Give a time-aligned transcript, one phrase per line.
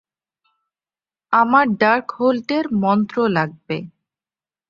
[1.33, 3.77] আমার ডার্কহোল্ডের মন্ত্র লাগবে।